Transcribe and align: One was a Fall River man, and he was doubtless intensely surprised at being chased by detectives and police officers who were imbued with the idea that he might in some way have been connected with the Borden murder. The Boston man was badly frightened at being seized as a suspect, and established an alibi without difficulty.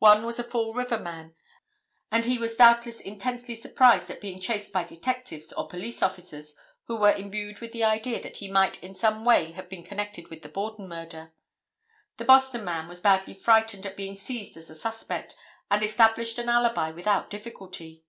One 0.00 0.26
was 0.26 0.40
a 0.40 0.42
Fall 0.42 0.74
River 0.74 0.98
man, 0.98 1.36
and 2.10 2.24
he 2.24 2.38
was 2.38 2.56
doubtless 2.56 2.98
intensely 2.98 3.54
surprised 3.54 4.10
at 4.10 4.20
being 4.20 4.40
chased 4.40 4.72
by 4.72 4.82
detectives 4.82 5.52
and 5.52 5.68
police 5.68 6.02
officers 6.02 6.56
who 6.88 6.96
were 6.96 7.12
imbued 7.12 7.60
with 7.60 7.70
the 7.70 7.84
idea 7.84 8.20
that 8.20 8.38
he 8.38 8.48
might 8.50 8.82
in 8.82 8.94
some 8.94 9.24
way 9.24 9.52
have 9.52 9.68
been 9.68 9.84
connected 9.84 10.26
with 10.26 10.42
the 10.42 10.48
Borden 10.48 10.88
murder. 10.88 11.34
The 12.16 12.24
Boston 12.24 12.64
man 12.64 12.88
was 12.88 13.00
badly 13.00 13.32
frightened 13.32 13.86
at 13.86 13.96
being 13.96 14.16
seized 14.16 14.56
as 14.56 14.70
a 14.70 14.74
suspect, 14.74 15.36
and 15.70 15.84
established 15.84 16.38
an 16.38 16.48
alibi 16.48 16.90
without 16.90 17.30
difficulty. 17.30 18.02